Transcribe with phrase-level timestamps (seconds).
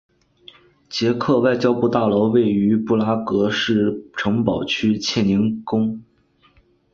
[0.89, 6.01] 捷克外交部大楼位于布拉格市城堡区切宁宫。